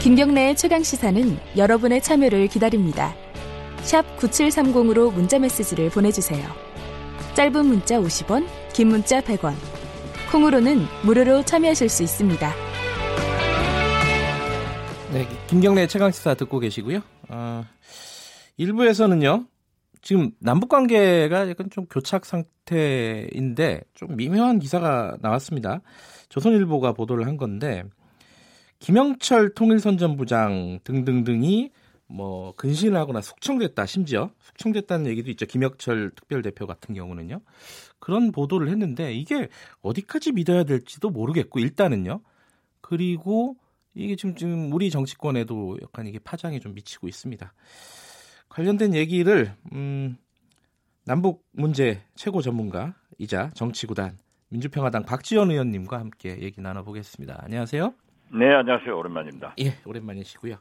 [0.00, 3.14] 김경래의 최강 시사는 여러분의 참여를 기다립니다.
[3.82, 6.42] 샵 9730으로 문자 메시지를 보내주세요.
[7.34, 9.52] 짧은 문자 50원, 긴 문자 100원.
[10.32, 12.50] 콩으로는 무료로 참여하실 수 있습니다.
[15.12, 17.02] 네, 김경래 최강 시사 듣고 계시고요.
[17.28, 17.66] 어,
[18.56, 19.44] 일부에서는요.
[20.00, 25.82] 지금 남북 관계가 약간 좀 교착 상태인데 좀 미묘한 기사가 나왔습니다.
[26.30, 27.84] 조선일보가 보도를 한 건데
[28.80, 31.70] 김영철 통일선전부장 등등등이
[32.06, 35.46] 뭐 근신을 하거나 숙청됐다 심지어 숙청됐다는 얘기도 있죠.
[35.46, 37.40] 김혁철 특별대표 같은 경우는요.
[38.00, 39.48] 그런 보도를 했는데 이게
[39.82, 42.20] 어디까지 믿어야 될지도 모르겠고 일단은요.
[42.80, 43.56] 그리고
[43.94, 47.52] 이게 지금, 지금 우리 정치권에도 약간 이게 파장이 좀 미치고 있습니다.
[48.48, 50.16] 관련된 얘기를 음,
[51.04, 54.18] 남북 문제 최고 전문가이자 정치구단
[54.48, 57.40] 민주평화당 박지원 의원님과 함께 얘기 나눠보겠습니다.
[57.44, 57.94] 안녕하세요.
[58.32, 58.96] 네, 안녕하세요.
[58.96, 59.54] 오랜만입니다.
[59.58, 60.56] 예, 오랜만이시고요.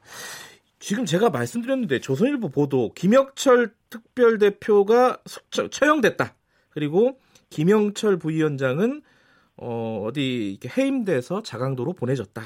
[0.80, 5.17] 지금 제가 말씀드렸는데 조선일보 보도 김혁철 특별대표가
[5.69, 6.33] 처형됐다.
[6.71, 9.02] 그리고 김영철 부위원장은
[9.57, 12.41] 어, 어디 이렇게 해임돼서 자강도로 보내졌다.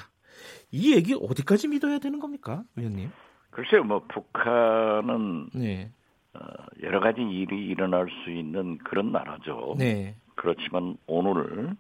[0.72, 3.10] 이 얘기 어디까지 믿어야 되는 겁니까, 의원님?
[3.52, 5.92] 글쎄요, 뭐 북한은 네.
[6.34, 6.40] 어,
[6.82, 9.76] 여러 가지 일이 일어날 수 있는 그런 나라죠.
[9.78, 10.16] 네.
[10.36, 11.76] 그렇지만 오늘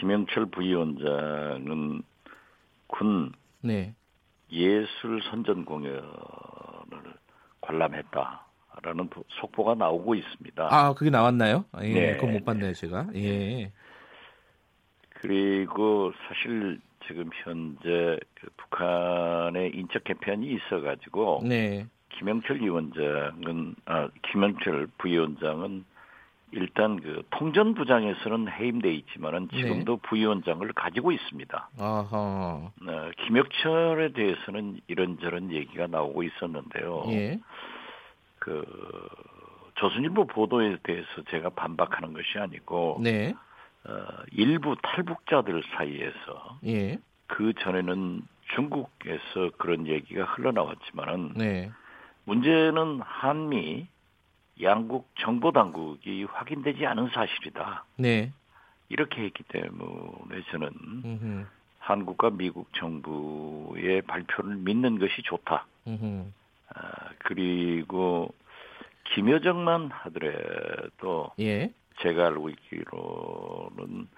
[0.00, 2.02] 김영철 부위원장은
[2.94, 3.94] 군 네.
[4.52, 6.02] 예술 선전 공연을
[7.60, 10.68] 관람했다라는 속보가 나오고 있습니다.
[10.70, 11.64] 아, 그게 나왔나요?
[11.82, 12.16] 예, 네.
[12.16, 13.08] 그건 못 봤네요, 제가.
[13.16, 13.72] 예.
[15.14, 21.86] 그리고 사실 지금 현재 그 북한의 인적 개편이 있어가지고 네.
[22.10, 25.84] 김영철 위원장은 아 김영철 부위원장은
[26.54, 29.58] 일단 그 통전부장에서는 해임돼 있지만은 네.
[29.58, 31.68] 지금도 부위원장을 가지고 있습니다.
[31.78, 32.06] 아하.
[32.10, 37.04] 어, 김혁철에 대해서는 이런저런 얘기가 나오고 있었는데요.
[37.08, 37.40] 예.
[38.38, 38.64] 그
[39.74, 43.34] 조선일보 보도에 대해서 제가 반박하는 것이 아니고 네.
[43.86, 46.98] 어, 일부 탈북자들 사이에서 예.
[47.26, 48.22] 그 전에는
[48.54, 51.70] 중국에서 그런 얘기가 흘러나왔지만은 네.
[52.26, 53.88] 문제는 한미
[54.62, 57.84] 양국 정보 당국이 확인되지 않은 사실이다.
[57.96, 58.32] 네.
[58.88, 60.70] 이렇게 했기 때문에 저는
[61.04, 61.46] 음흠.
[61.80, 65.66] 한국과 미국 정부의 발표를 믿는 것이 좋다.
[65.86, 66.24] 음흠.
[66.74, 68.32] 아, 그리고
[69.12, 71.70] 김여정만 하더라도 예.
[72.00, 74.08] 제가 알고 있기로는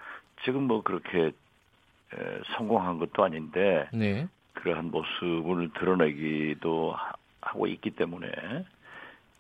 [0.45, 4.29] 지금 뭐 그렇게 에, 성공한 것도 아닌데 네.
[4.55, 8.29] 그러한 모습을 드러내기도 하- 하고 있기 때문에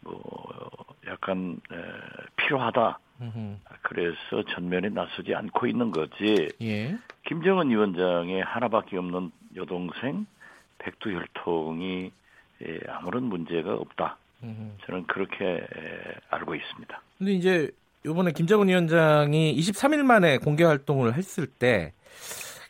[0.00, 0.68] 뭐
[1.08, 1.76] 약간 에,
[2.36, 2.98] 필요하다.
[3.20, 3.56] 음흠.
[3.82, 6.48] 그래서 전면에 나서지 않고 있는 거지.
[6.60, 6.96] 예.
[7.26, 10.26] 김정은 위원장의 하나밖에 없는 여동생
[10.78, 12.10] 백두혈통이
[12.62, 14.16] 에, 아무런 문제가 없다.
[14.42, 14.70] 음흠.
[14.86, 15.66] 저는 그렇게 에,
[16.30, 17.00] 알고 있습니다.
[17.18, 17.70] 근데 이제
[18.04, 21.92] 요번에 김정은 위원장이 23일 만에 공개 활동을 했을 때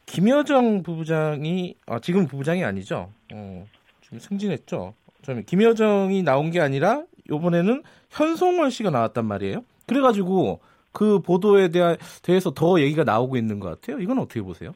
[0.06, 3.10] 김여정 부부장이 아, 지금 부부장이 아니죠.
[3.32, 3.66] 어,
[4.00, 4.94] 지금 승진했죠.
[5.22, 9.64] 좀 김여정이 나온 게 아니라 요번에는 현송월 씨가 나왔단 말이에요.
[9.86, 10.60] 그래가지고
[10.92, 14.00] 그 보도에 대하, 대해서 더 얘기가 나오고 있는 것 같아요.
[14.00, 14.74] 이건 어떻게 보세요?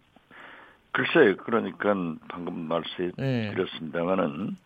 [0.92, 1.94] 글쎄요, 그러니까
[2.28, 3.52] 방금 네.
[3.54, 4.56] 말씀드렸습니다만은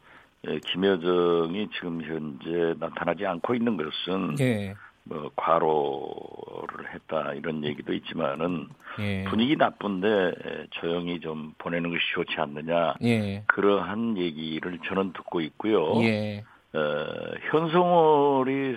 [0.49, 4.75] 예, 김여정이 지금 현재 나타나지 않고 있는 것은 예.
[5.05, 8.69] 뭐 과로를 했다 이런 얘기도 있지만은
[9.01, 9.25] 예.
[9.25, 13.43] 분위기 나쁜데 에, 조용히 좀 보내는 것이 좋지 않느냐 예.
[13.47, 16.03] 그러한 얘기를 저는 듣고 있고요.
[16.03, 16.43] 예.
[16.75, 18.77] 어, 현성월이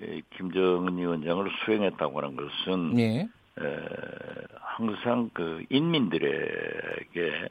[0.00, 3.20] 에, 김정은 위원장을 수행했다고 하는 것은 예.
[3.20, 3.28] 에,
[4.60, 7.48] 항상 그 인민들에게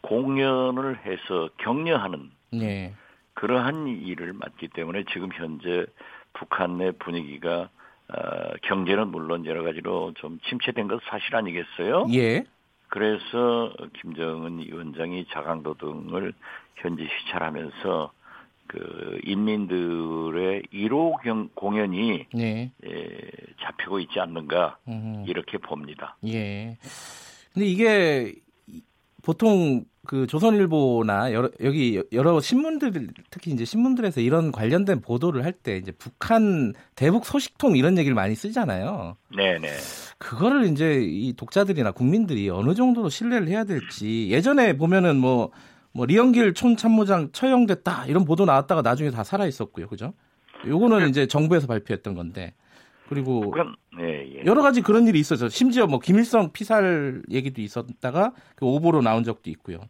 [0.00, 2.94] 공연을 해서 격려하는 예.
[3.34, 5.86] 그러한 일을 맡기 때문에 지금 현재
[6.32, 7.68] 북한 내 분위기가
[8.08, 12.06] 어, 경제는 물론 여러 가지로 좀 침체된 것 사실 아니겠어요?
[12.12, 12.44] 예.
[12.88, 16.34] 그래서 김정은 위원장이 자강도 등을
[16.76, 18.12] 현지 시찰하면서
[18.72, 22.70] 그 인민들의 1호 경, 공연이 예.
[22.84, 23.30] 에,
[23.60, 25.24] 잡히고 있지 않는가 음.
[25.28, 26.16] 이렇게 봅니다.
[26.26, 26.78] 예.
[27.52, 28.34] 근데 이게
[28.66, 28.80] 이-
[29.22, 35.76] 보통 그 조선일보나 여러, 여기 여러 신문들 특히 이제 신문들에서 이런 관련된 보도를 할 때
[35.76, 39.16] 이제 북한 대북 소식통 이런 얘기를 많이 쓰잖아요.
[39.36, 39.68] 네네.
[40.18, 45.50] 그거를 이제 이 독자들이나 국민들이 어느 정도로 신뢰를 해야 될지 예전에 보면은 뭐
[45.94, 50.14] 뭐 리영길 촌참모장 처형됐다 이런 보도 나왔다가 나중에 다 살아 있었고요, 그죠?
[50.66, 52.54] 요거는 이제 정부에서 발표했던 건데
[53.08, 54.42] 그리고 북한, 예, 예.
[54.46, 55.48] 여러 가지 그런 일이 있었죠.
[55.48, 59.80] 심지어 뭐 김일성 피살 얘기도 있었다가 그 오보로 나온 적도 있고요.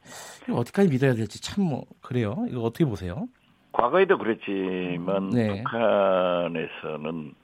[0.49, 2.45] 이거 어디까지 믿어야 될지 참 뭐 그래요.
[2.49, 3.29] 이거 어떻게 보세요?
[3.71, 5.63] 과거에도 그랬지만 네.
[5.63, 7.35] 북한에서는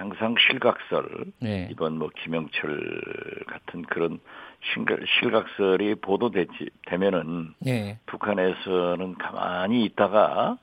[0.00, 1.68] 항상 실각설 네.
[1.70, 4.18] 이번 뭐 김영철 같은 그런
[4.72, 7.98] 실각- 실각설이 보도되지 되면은 예.
[8.06, 10.56] 북한에서는 가만히 있다가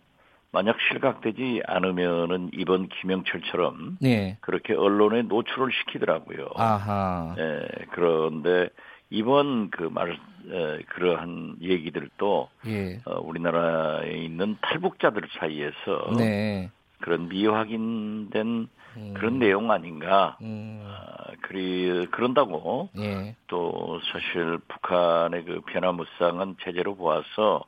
[0.51, 4.38] 만약 실각되지 않으면은 이번 김영철처럼 네.
[4.42, 6.48] 그렇게 언론에 노출을 시키더라고요.
[6.56, 7.36] 아하.
[7.38, 8.69] 예, 그런데
[9.12, 10.13] 이번 그 말,
[10.50, 13.01] 에, 그러한 얘기들도 예.
[13.06, 16.72] 어, 우리나라에 있는 탈북자들 사이에서 네.
[17.00, 19.14] 그런 미확인된 음.
[19.16, 20.38] 그런 내용 아닌가.
[20.42, 20.82] 음.
[20.86, 23.36] 아, 그리, 그런다고 예.
[23.48, 27.64] 또 사실 북한의 그 변화무쌍한 체제로 보아서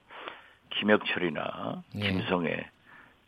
[0.71, 1.99] 김혁철이나 예.
[1.99, 2.69] 김성애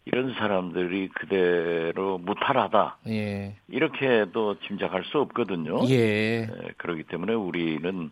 [0.05, 3.55] 이런 사람들이 그대로 무탈하다 예.
[3.67, 5.87] 이렇게도 짐작할 수 없거든요.
[5.89, 6.43] 예.
[6.43, 6.47] 에,
[6.77, 8.11] 그렇기 때문에 우리는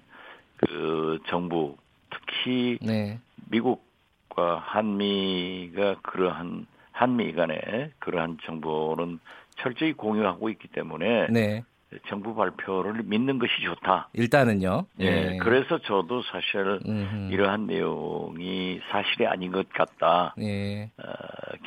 [0.58, 1.78] 그 정부
[2.12, 3.20] 특히 네.
[3.50, 6.68] 미국과 한미가 그러한
[7.00, 9.20] 한미 간에 그러한 정보는
[9.56, 11.64] 철저히 공유하고 있기 때문에 네.
[12.10, 14.10] 정부 발표를 믿는 것이 좋다.
[14.12, 14.86] 일단은요.
[15.00, 15.38] 예.
[15.42, 17.32] 그래서 저도 사실 음흠.
[17.32, 20.36] 이러한 내용이 사실이 아닌 것 같다.
[20.42, 20.92] 예.
[20.98, 21.12] 어,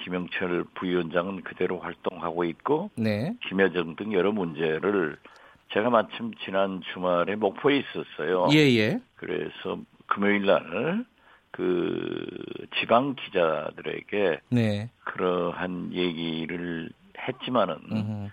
[0.05, 3.35] 김영철 부위원장은 그대로 활동하고 있고 네.
[3.49, 5.17] 김여정 등 여러 문제를
[5.73, 8.49] 제가 마침 지난 주말에 목포에 있었어요.
[8.53, 9.01] 예, 예.
[9.17, 11.07] 그래서 금요일 날
[11.53, 12.27] 그
[12.81, 14.91] 지방 기자들에게 네.
[15.13, 18.29] 그러한 얘기를 했지만은 음흠.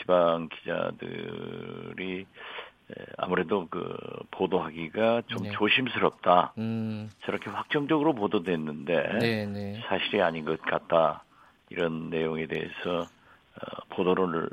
[0.00, 3.94] 지방 기자들이 에, 아무래도 그
[4.30, 5.50] 보도하기가 좀 네.
[5.52, 6.54] 조심스럽다.
[6.58, 7.10] 음.
[7.24, 9.80] 저렇게 확정적으로 보도됐는데 네, 네.
[9.88, 11.24] 사실이 아닌 것 같다.
[11.70, 14.48] 이런 내용에 대해서 어, 보도를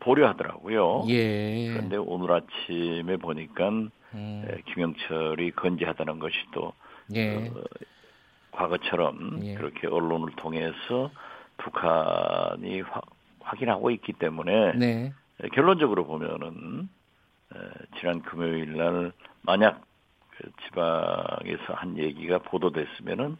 [0.00, 1.04] 보려 하더라고요.
[1.08, 1.68] 예.
[1.72, 3.68] 그런데 오늘 아침에 보니까
[4.14, 4.44] 음.
[4.46, 6.72] 에, 김영철이 건재하다는 것이 또
[7.14, 7.36] 예.
[7.36, 7.50] 어,
[8.64, 9.54] 과거처럼 예.
[9.54, 11.10] 그렇게 언론을 통해서
[11.56, 13.06] 북한이 확-
[13.40, 15.12] 확인하고 있기 때문에 네.
[15.42, 16.88] 에, 결론적으로 보면은
[17.54, 17.58] 에,
[17.98, 19.12] 지난 금요일 날
[19.42, 19.80] 만약
[20.36, 23.36] 그 지방에서 한 얘기가 보도됐으면은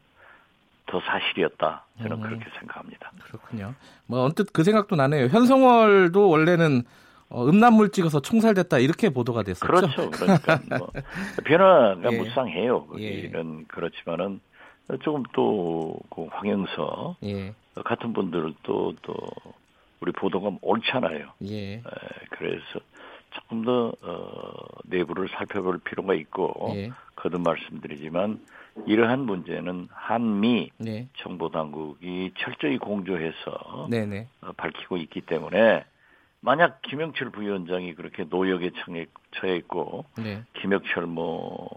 [0.87, 2.23] 더 사실이었다 저는 음.
[2.23, 3.12] 그렇게 생각합니다.
[3.25, 3.75] 그렇군요.
[4.06, 5.26] 뭐 언뜻 그 생각도 나네요.
[5.26, 6.82] 현성월도 원래는
[7.28, 9.66] 어, 음란물 찍어서 총살됐다 이렇게 보도가 됐었죠.
[9.66, 10.11] 그렇죠.
[10.11, 10.90] 그러니까 뭐
[11.44, 12.19] 변화가 예.
[12.19, 12.88] 무쌍해요.
[12.99, 13.28] 예.
[13.31, 14.40] 거기는 그렇지만은
[14.98, 17.54] 조금 또 그 황영서 예.
[17.84, 19.14] 같은 분들도 또
[20.00, 21.32] 우리 보도가 옳잖아요.
[21.44, 21.75] 예.
[21.75, 21.82] 에,
[22.31, 22.81] 그래서
[23.31, 24.52] 조금 더 어,
[24.84, 26.90] 내부를 살펴볼 필요가 있고 예.
[27.16, 28.40] 거듭 말씀드리지만
[28.87, 31.08] 이러한 문제는 한미 네.
[31.19, 34.26] 정보 당국이 철저히 공조해서 네, 네.
[34.40, 35.84] 어, 밝히고 있기 때문에
[36.40, 38.70] 만약 김영철 부위원장이 그렇게 노역에
[39.34, 40.42] 처해, 있고 네.
[40.54, 41.69] 김혁철 뭐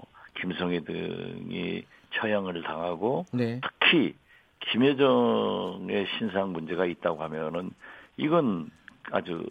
[0.44, 1.86] 김성애 등이
[2.16, 3.62] 처형을 당하고 네.
[3.62, 4.14] 특히
[4.60, 7.72] 김여정의 신상 문제가 있다고 하면은
[8.18, 8.70] 이건
[9.12, 9.46] 아주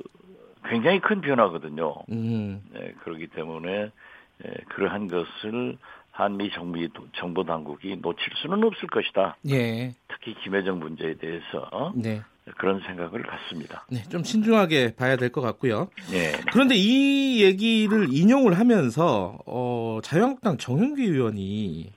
[0.65, 1.95] 굉장히 큰 변화거든요.
[2.11, 2.63] 음.
[2.73, 5.79] 네, 그렇기 때문에 에, 그러한 것을
[6.11, 9.37] 한미 정부 정보 당국이 놓칠 수는 없을 것이다.
[9.49, 9.95] 예.
[10.09, 12.21] 특히 김여정 문제에 대해서 네.
[12.57, 13.85] 그런 생각을 갖습니다.
[13.91, 14.03] 네.
[14.09, 15.89] 좀 신중하게 봐야 될 것 같고요.
[16.11, 16.33] 네.
[16.53, 21.93] 그런데 이 얘기를 인용을 하면서 어, 자유한국당 정윤기 의원이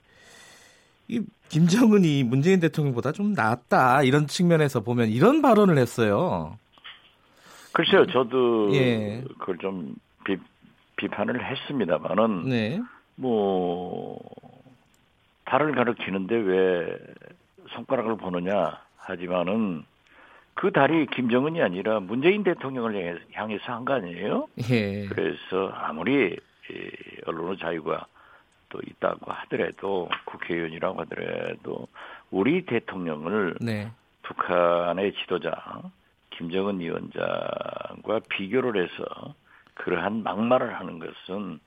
[1.07, 6.57] 이 김정은이 문재인 대통령보다 좀 낫다 이런 측면에서 보면 이런 발언을 했어요.
[7.73, 9.23] 글쎄요, 저도 예.
[9.39, 9.95] 그걸 좀
[10.25, 10.37] 비,
[10.95, 12.81] 비판을 했습니다만은 네.
[13.15, 14.19] 뭐
[15.45, 16.97] 달을 가리키는데 왜
[17.75, 19.83] 손가락을 보느냐 하지만은
[20.55, 24.47] 그 달이 김정은이 아니라 문재인 대통령을 향해- 향해서 한 거 아니에요?
[24.71, 25.05] 예.
[25.07, 26.35] 그래서 아무리
[26.69, 26.91] 이
[27.25, 28.05] 언론의 자유가
[28.69, 31.87] 또 있다고 하더라도 국회의원이라고 하더라도
[32.31, 33.91] 우리 대통령을 네.
[34.23, 35.51] 북한의 지도자
[36.31, 39.35] 김정은 위원장과 비교를 해서
[39.75, 41.59] 그러한 막말을 하는 것은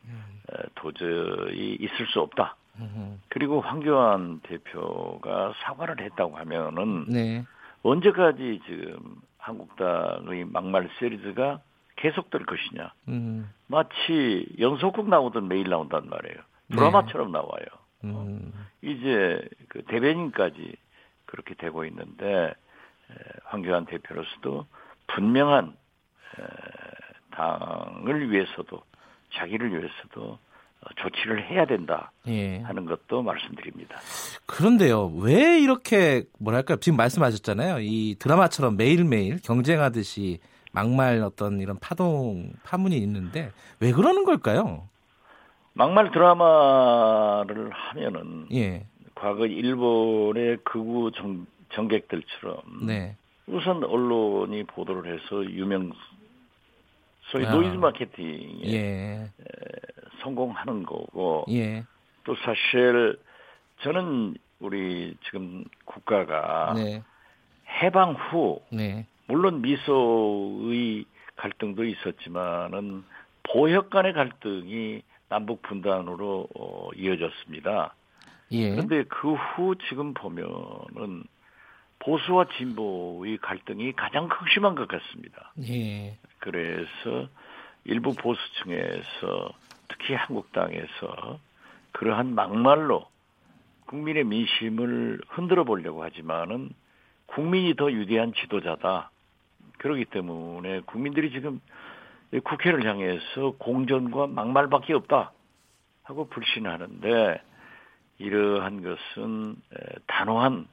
[0.50, 2.56] 에, 도저히 있을 수 없다.
[2.80, 7.44] 음, 그리고 황교안 대표가 사과를 했다고 하면은 네.
[7.82, 11.60] 언제까지 지금 한국당의 막말 시리즈가
[11.96, 12.92] 계속될 것이냐.
[13.08, 16.36] 음, 마치 연속극 나오던 매일 나온단 말이에요.
[16.70, 17.66] 드라마처럼 나와요.
[18.04, 20.76] 음, 이제 그 대변인까지
[21.26, 22.54] 그렇게 되고 있는데
[23.10, 24.66] 에, 황교안 대표로서도
[25.08, 25.74] 분명한
[26.38, 26.44] 에,
[27.30, 28.82] 당을 위해서도
[29.34, 30.38] 자기를 위해서도 어,
[30.96, 32.60] 조치를 해야 된다 예.
[32.60, 33.96] 하는 것도 말씀드립니다.
[34.46, 37.80] 그런데요, 왜 이렇게 뭐랄까 지금 말씀하셨잖아요.
[37.80, 40.40] 이 드라마처럼 매일매일 경쟁하듯이
[40.72, 44.88] 막말 어떤 이런 파동 파문이 있는데 왜 그러는 걸까요?
[45.74, 48.86] 막말 드라마를 하면은 예.
[49.14, 53.16] 과거 일본의 극우 정, 정객들처럼 네.
[53.46, 55.92] 우선 언론이 보도를 해서 유명
[57.30, 57.50] 소위 아.
[57.52, 59.30] 노이즈 마케팅에 예.
[60.22, 61.84] 성공하는 거고 예.
[62.24, 63.18] 또 사실
[63.82, 67.02] 저는 우리 지금 국가가 네.
[67.82, 69.06] 해방 후 네.
[69.26, 71.04] 물론 미소의
[71.36, 73.04] 갈등도 있었지만은
[73.44, 77.94] 보역 간의 갈등이 남북 분단으로 어, 이어졌습니다.
[78.50, 78.70] 예.
[78.70, 81.24] 그런데 그 후 지금 보면은
[82.00, 85.52] 보수와 진보의 갈등이 가장 극심한 것 같습니다.
[85.68, 86.16] 예.
[86.38, 87.28] 그래서
[87.84, 89.52] 일부 보수층에서
[89.88, 91.38] 특히 한국당에서
[91.92, 93.06] 그러한 막말로
[93.86, 96.70] 국민의 민심을 흔들어 보려고 하지만은
[97.26, 99.10] 국민이 더 유리한 지도자다.
[99.78, 101.60] 그렇기 때문에 국민들이 지금
[102.32, 105.32] 이 국회를 향해서 공전과 막말밖에 없다
[106.02, 107.42] 하고 불신하는데
[108.18, 110.66] 이러한 것은 에, 단호한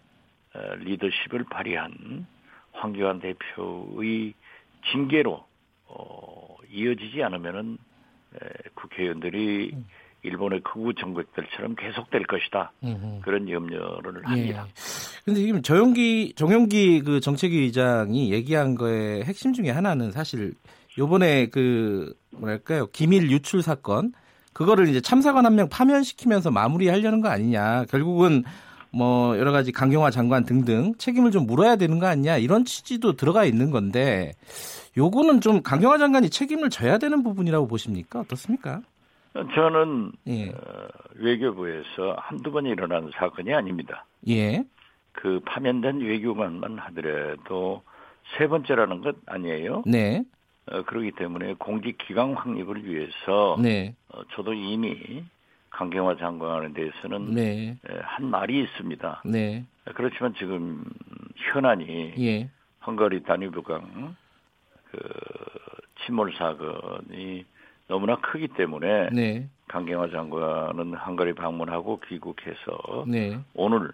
[0.55, 2.25] 에, 리더십을 발휘한
[2.73, 4.33] 황교안 대표의
[4.91, 5.45] 징계로
[5.87, 7.94] 어, 이어지지 않으면은 에,
[8.75, 9.75] 국회의원들이
[10.23, 12.71] 일본의 극우 정객들처럼 계속될 것이다.
[12.83, 13.21] 음흠.
[13.21, 14.29] 그런 염려를 예.
[14.29, 14.67] 합니다.
[15.23, 20.53] 근데 지금 정용기 정용기 그 정책위 의장이 얘기한 거의 핵심 중에 하나는 사실
[20.97, 24.13] 요번에 그 뭐랄까요 기밀 유출 사건
[24.53, 28.43] 그거를 이제 참사관 한 명 파면시키면서 마무리하려는 거 아니냐 결국은
[28.91, 33.43] 뭐 여러 가지 강경화 장관 등등 책임을 좀 물어야 되는 거 아니냐 이런 취지도 들어가
[33.45, 34.31] 있는 건데
[34.97, 38.81] 요거는 좀 강경화 장관이 책임을 져야 되는 부분이라고 보십니까 어떻습니까?
[39.53, 40.49] 저는 예.
[40.49, 44.05] 어, 외교부에서 한두 번 일어난 사건이 아닙니다.
[44.29, 44.63] 예.
[45.11, 47.83] 그 파면된 외교관만 하더라도
[48.37, 49.83] 세 번째라는 것 아니에요.
[49.85, 50.23] 네.
[50.71, 53.93] 어, 그렇기 때문에 공직 기강 확립을 위해서 네.
[54.09, 55.23] 어, 저도 이미
[55.71, 57.77] 강경화 장관에 대해서는 네.
[57.89, 59.23] 에, 한 말이 있습니다.
[59.25, 59.65] 네.
[59.95, 60.85] 그렇지만 지금
[61.35, 62.49] 현안이 예.
[62.87, 64.15] 헝가리 다뉴브강
[64.95, 65.09] 그
[66.05, 67.45] 침몰 사건이
[67.87, 69.49] 너무나 크기 때문에 네.
[69.67, 73.39] 강경화 장관은 헝가리 방문하고 귀국해서 네.
[73.53, 73.91] 오늘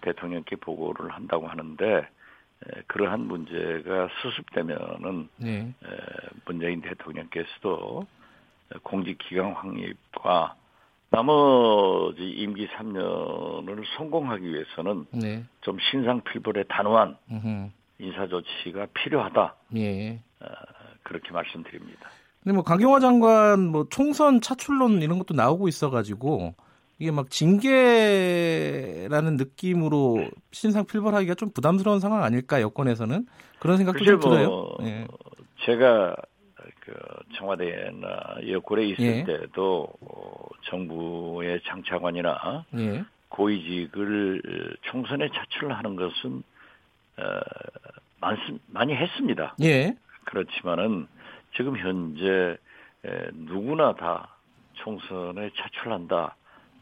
[0.00, 5.74] 대통령께 보고를 한다고 하는데 에, 그러한 문제가 수습되면은 네.
[5.84, 5.96] 에,
[6.44, 8.06] 문재인 대통령께서도
[8.82, 10.56] 공직 기강 확립과
[11.10, 15.44] 나머지 임기 3년을 성공하기 위해서는 네.
[15.60, 17.70] 좀 신상필벌의 단호한 음흠.
[17.98, 20.18] 인사 조치가 필요하다 예.
[20.42, 20.48] 어,
[21.02, 22.10] 그렇게 말씀드립니다.
[22.42, 26.54] 근데 뭐 강경화 장관 뭐 총선 차출론 이런 것도 나오고 있어가지고
[26.98, 27.76] 이게 막 징계라는
[29.36, 33.26] 느낌으로 신상 필벌하기가 좀 부담스러운 상황 아닐까 여권에서는
[33.58, 34.48] 그런 생각도 좀 글쎄 들어요.
[34.48, 35.06] 뭐 예.
[35.64, 36.16] 제가
[36.80, 36.92] 그
[37.36, 39.24] 청와대나 여권에 있을 예.
[39.24, 43.04] 때도 어, 정부의 장차관이나 예.
[43.28, 44.42] 고위직을
[44.82, 46.42] 총선에 차출하는 것은
[47.18, 47.22] 어,
[48.20, 49.54] 많습, 많이 했습니다.
[49.62, 49.94] 예.
[50.24, 51.06] 그렇지만은
[51.56, 52.56] 지금 현재
[53.04, 54.36] 에, 누구나 다
[54.74, 56.36] 총선에 차출한다.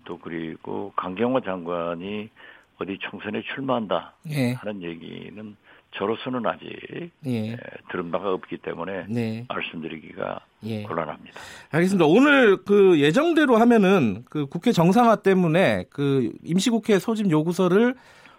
[0.04, 2.30] 또 그리고 강경화 장관이
[2.78, 4.52] 어디 총선에 출마한다 예.
[4.54, 5.56] 하는 얘기는
[5.92, 7.52] 저로서는 아직 예.
[7.52, 7.56] 에,
[7.90, 9.44] 들은 바가 없기 때문에 네.
[9.48, 10.82] 말씀드리기가 예.
[10.84, 11.38] 곤란합니다.
[11.72, 12.06] 알겠습니다.
[12.06, 17.94] 오늘 그 예정대로 하면은 그 국회 정상화 때문에 그 임시국회 소집 요구서를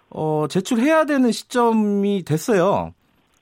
[0.09, 2.93] 어, 제출해야 되는 시점이 됐어요.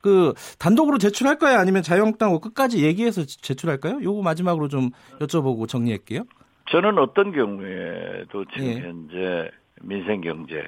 [0.01, 1.57] 그 단독으로 제출할까요?
[1.57, 4.01] 아니면 자유한국당 끝까지 얘기해서 제출할까요?
[4.01, 6.23] 요거 마지막으로 좀 여쭤보고 정리할게요.
[6.71, 8.79] 저는 어떤 경우에도 지금 예.
[8.79, 9.51] 현재
[9.81, 10.63] 민생 경제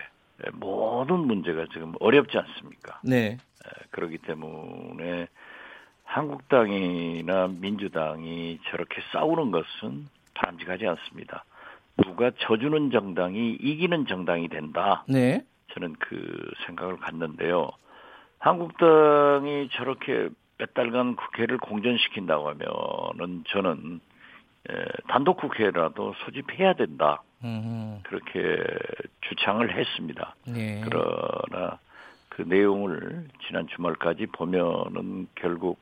[0.54, 3.00] 모든 문제가 지금 어렵지 않습니까?
[3.04, 3.38] 네.
[3.38, 5.28] 에, 그렇기 때문에
[6.04, 11.46] 한국당이나 민주당이 저렇게 싸우는 것은 바람직하지 않습니다.
[12.04, 15.06] 누가 져주는 정당이 이기는 정당이 된다.
[15.08, 15.46] 네.
[15.74, 17.70] 저는 그 생각을 갖는데요.
[18.42, 24.02] 한국당이 저렇게 몇 달간 국회를 공전시킨다고 하면은 저는
[24.70, 27.22] 에, 단독 국회라도 소집해야 된다.
[27.44, 28.64] 음, 그렇게
[29.22, 30.36] 주창을 했습니다.
[30.48, 30.82] 네.
[30.84, 31.78] 그러나
[32.30, 35.80] 그 내용을 지난 주말까지 보면은 결국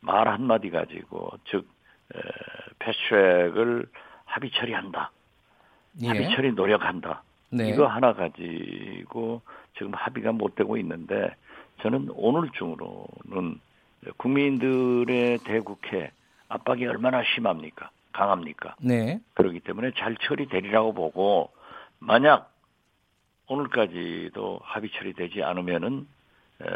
[0.00, 1.66] 말 한마디 가지고 즉
[2.14, 2.20] 에,
[2.78, 3.86] 패스트트랙을
[4.26, 5.10] 합의 처리한다.
[6.04, 6.34] 합의 예.
[6.36, 7.22] 처리 노력한다.
[7.50, 7.70] 네.
[7.70, 9.40] 이거 하나 가지고
[9.76, 11.34] 지금 합의가 못 되고 있는데
[11.80, 13.60] 저는 오늘 중으로는
[14.16, 16.10] 국민들의 대국회
[16.48, 17.90] 압박이 얼마나 심합니까?
[18.12, 18.76] 강합니까?
[18.80, 19.20] 네.
[19.34, 21.50] 그렇기 때문에 잘 처리되리라고 보고
[21.98, 22.52] 만약
[23.48, 26.06] 오늘까지도 합의 처리되지 않으면은
[26.62, 26.66] 에,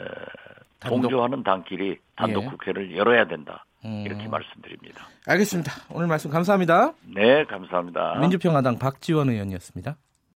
[0.80, 2.48] 동조하는 당끼리 단독 예.
[2.48, 3.64] 국회를 열어야 된다.
[3.84, 4.02] 음.
[4.04, 5.06] 이렇게 말씀드립니다.
[5.26, 5.72] 알겠습니다.
[5.90, 6.92] 오늘 말씀 감사합니다.
[7.14, 8.18] 네, 감사합니다.
[8.20, 9.96] 민주평화당 박지원 의원이었습니다.